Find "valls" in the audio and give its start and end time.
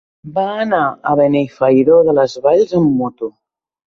2.47-2.75